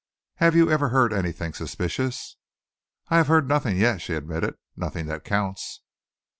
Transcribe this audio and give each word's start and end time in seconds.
Have 0.37 0.55
you 0.55 0.71
ever 0.71 0.89
heard 0.89 1.13
anything 1.13 1.53
suspicious?" 1.53 2.35
"I 3.09 3.17
have 3.17 3.27
heard 3.27 3.47
nothing 3.47 3.77
yet," 3.77 4.01
she 4.01 4.15
admitted, 4.15 4.55
"nothing 4.75 5.05
that 5.05 5.23
counts." 5.23 5.81